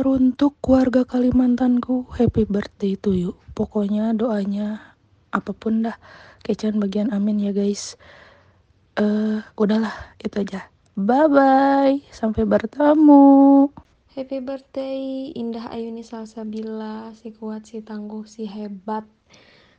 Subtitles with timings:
[0.00, 3.36] Teruntuk keluarga Kalimantanku, happy birthday to you.
[3.52, 4.96] Pokoknya doanya
[5.28, 5.92] apa pun dah,
[6.40, 8.00] kecian bagian amin ya guys.
[8.96, 9.92] Eh, uh, udahlah
[10.24, 10.72] itu aja.
[10.96, 13.68] Bye bye, sampai bertemu.
[14.16, 19.04] Happy birthday Indah Ayuni Salsabila, si kuat, si tangguh, si hebat.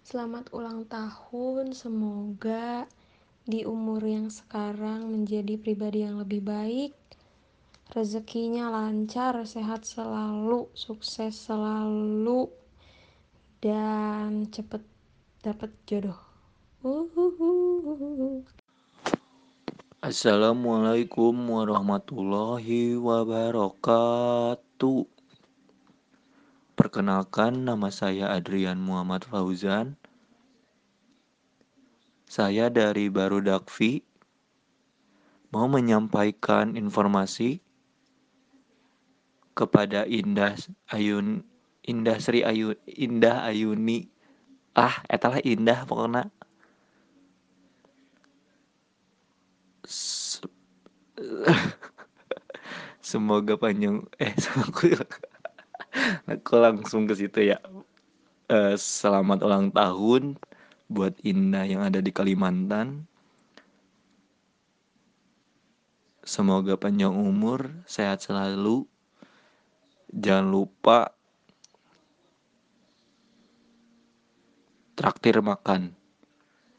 [0.06, 2.86] Selamat ulang tahun, semoga
[3.50, 6.94] di umur yang sekarang menjadi pribadi yang lebih baik,
[7.92, 12.48] rezekinya lancar, sehat selalu, sukses selalu,
[13.60, 14.80] dan cepet
[15.44, 16.16] dapat jodoh.
[20.00, 25.04] Assalamualaikum warahmatullahi wabarakatuh.
[26.80, 30.00] Perkenalkan nama saya Adrian Muhammad Fauzan.
[32.32, 34.00] Saya dari Baru Dakfi
[35.52, 37.60] mau menyampaikan informasi
[39.62, 40.58] kepada Indah
[40.90, 41.46] Ayun
[41.86, 44.10] Indah Sri Ayu Indah Ayuni.
[44.74, 46.30] Ah etalah Indah pokoknya.
[53.02, 54.30] Semoga panjang eh
[54.62, 54.94] aku
[56.32, 57.58] aku langsung ke situ ya.
[58.52, 60.38] Uh, selamat ulang tahun
[60.92, 63.10] buat Indah yang ada di Kalimantan.
[66.22, 68.86] Semoga panjang umur sehat selalu
[70.12, 71.16] jangan lupa
[75.00, 75.96] traktir makan.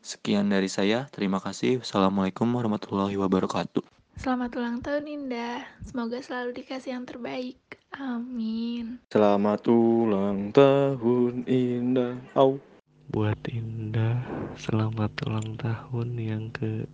[0.02, 1.80] Sekian dari saya, terima kasih.
[1.82, 3.82] Assalamualaikum warahmatullahi wabarakatuh.
[4.12, 7.56] Selamat ulang tahun Indah, semoga selalu dikasih yang terbaik.
[7.96, 9.00] Amin.
[9.08, 12.20] Selamat ulang tahun Indah.
[12.36, 12.60] Au.
[13.08, 14.20] Buat Indah,
[14.60, 16.84] selamat ulang tahun yang ke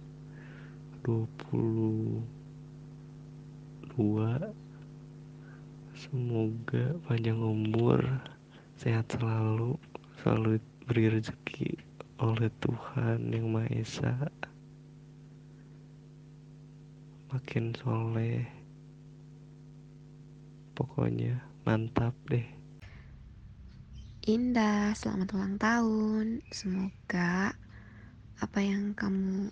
[1.02, 2.22] 22
[5.98, 7.98] Semoga panjang umur,
[8.78, 9.74] sehat selalu,
[10.22, 11.74] selalu beri rezeki
[12.22, 14.14] oleh Tuhan Yang Maha Esa.
[17.34, 18.46] Makin soleh,
[20.78, 22.46] pokoknya mantap deh.
[24.30, 26.46] Indah, selamat ulang tahun.
[26.54, 27.58] Semoga
[28.38, 29.50] apa yang kamu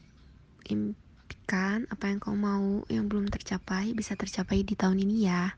[0.71, 5.51] impikan, apa yang kau mau yang belum tercapai bisa tercapai di tahun ini ya.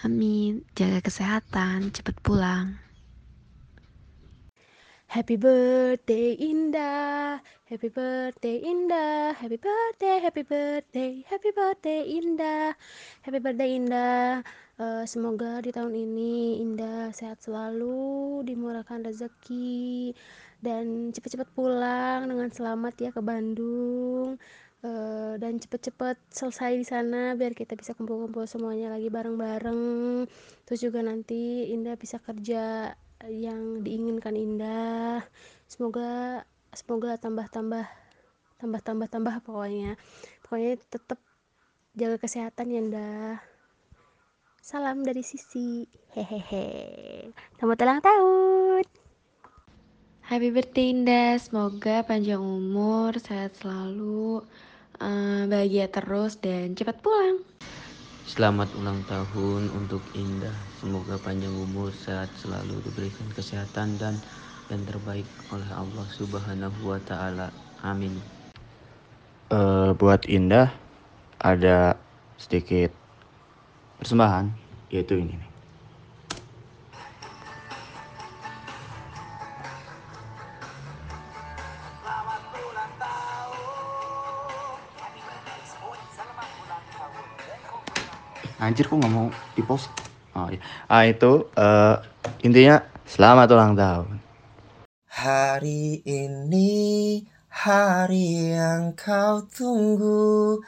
[0.00, 0.64] Amin.
[0.72, 2.80] Jaga kesehatan, cepat pulang.
[5.12, 7.36] Happy birthday Indah,
[7.68, 12.72] happy birthday Indah, happy birthday, happy birthday, happy birthday Indah,
[13.20, 14.40] happy birthday Indah.
[14.80, 20.16] Uh, semoga di tahun ini Indah sehat selalu, dimurahkan rezeki,
[20.64, 24.40] dan cepat-cepat pulang dengan selamat ya ke Bandung.
[24.82, 29.82] Uh, dan cepet-cepet selesai di sana biar kita bisa kumpul-kumpul semuanya lagi bareng-bareng.
[30.66, 32.90] Terus juga nanti Indah bisa kerja
[33.30, 35.22] yang diinginkan Indah.
[35.70, 36.42] Semoga
[36.74, 37.86] semoga tambah-tambah
[38.58, 39.94] tambah-tambah tambah pokoknya.
[40.42, 41.22] Pokoknya tetap
[41.94, 43.34] jaga kesehatan ya Indah.
[44.58, 45.86] Salam dari sisi.
[46.14, 47.30] Hehehe.
[47.58, 48.84] Selamat ulang tahun.
[50.22, 54.46] Happy birthday Indah, semoga panjang umur, sehat selalu,
[55.52, 57.44] bahagia terus dan cepat pulang.
[58.24, 60.56] Selamat ulang tahun untuk Indah.
[60.80, 64.16] Semoga panjang umur, sehat selalu, diberikan kesehatan dan
[64.72, 67.52] yang terbaik oleh Allah Subhanahu wa taala.
[67.84, 68.16] Amin.
[69.52, 70.72] Uh, buat Indah
[71.36, 72.00] ada
[72.40, 72.88] sedikit
[74.00, 74.48] persembahan
[74.88, 75.51] yaitu ini nih.
[88.62, 89.26] Anjir kok nggak mau
[89.58, 89.90] di post
[90.38, 90.62] oh iya.
[90.86, 91.98] Ah itu uh,
[92.46, 94.22] intinya selamat ulang tahun.
[95.10, 96.70] Hari ini
[97.50, 100.62] hari yang kau tunggu